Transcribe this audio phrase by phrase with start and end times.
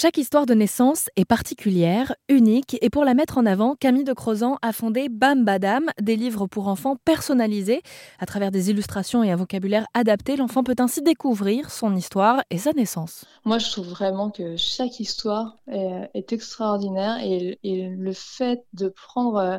[0.00, 4.12] Chaque histoire de naissance est particulière, unique, et pour la mettre en avant, Camille de
[4.12, 7.82] Crozan a fondé Bam Badam, des livres pour enfants personnalisés.
[8.20, 12.58] À travers des illustrations et un vocabulaire adapté, l'enfant peut ainsi découvrir son histoire et
[12.58, 13.24] sa naissance.
[13.44, 19.58] Moi, je trouve vraiment que chaque histoire est, extraordinaire et, le fait de prendre, euh,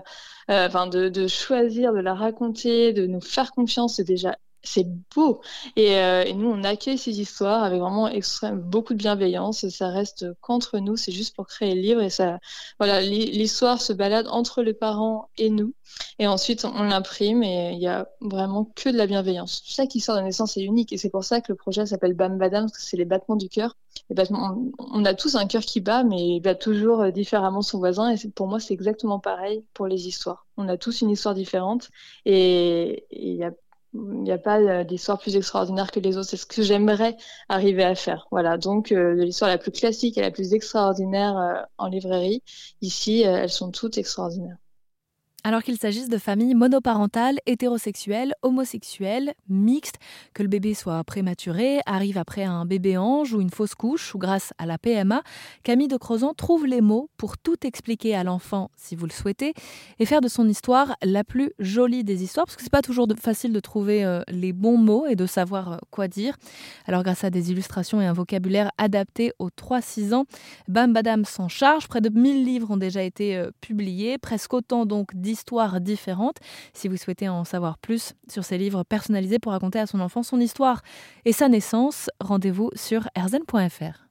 [0.51, 4.87] euh, enfin, de, de choisir de la raconter, de nous faire confiance, c'est déjà c'est
[5.15, 5.41] beau.
[5.77, 9.67] Euh, et, nous, on accueille ces histoires avec vraiment extrême, beaucoup de bienveillance.
[9.69, 12.01] Ça reste qu'entre nous, c'est juste pour créer le livre.
[12.01, 12.39] Et ça,
[12.79, 15.73] voilà, l'histoire se balade entre les parents et nous.
[16.19, 19.61] Et ensuite, on l'imprime et il y a vraiment que de la bienveillance.
[19.65, 22.37] Chaque histoire de naissance est unique et c'est pour ça que le projet s'appelle Bam
[22.37, 23.75] Badam, parce que c'est les battements du cœur.
[24.09, 28.09] on a tous un cœur qui bat, mais il bat toujours euh, différemment son voisin.
[28.09, 30.45] Et pour moi, c'est exactement pareil pour les histoires.
[30.57, 31.89] On a tous une histoire différente
[32.25, 33.51] et il y a
[33.93, 36.29] il n'y a pas euh, d'histoire plus extraordinaire que les autres.
[36.29, 37.17] C'est ce que j'aimerais
[37.49, 38.27] arriver à faire.
[38.31, 38.57] Voilà.
[38.57, 42.43] Donc, euh, l'histoire la plus classique et la plus extraordinaire euh, en librairie,
[42.81, 44.57] ici, elles sont toutes extraordinaires.
[45.45, 49.95] Alors qu'il s'agisse de familles monoparentales, hétérosexuelles, homosexuelles, mixtes,
[50.33, 54.17] que le bébé soit prématuré, arrive après un bébé ange ou une fausse couche ou
[54.17, 55.23] grâce à la PMA,
[55.63, 59.53] Camille de Crozon trouve les mots pour tout expliquer à l'enfant si vous le souhaitez
[59.99, 63.07] et faire de son histoire la plus jolie des histoires parce que c'est pas toujours
[63.17, 66.35] facile de trouver euh, les bons mots et de savoir euh, quoi dire.
[66.85, 70.25] Alors grâce à des illustrations et un vocabulaire adapté aux 3-6 ans,
[70.67, 71.87] Bam Badam s'en charge.
[71.87, 76.37] Près de 1000 livres ont déjà été euh, publiés, presque autant donc d'histoires différentes.
[76.73, 80.23] Si vous souhaitez en savoir plus sur ces livres personnalisés pour raconter à son enfant
[80.23, 80.81] son histoire
[81.25, 84.08] et sa naissance, rendez-vous sur erzen.fr.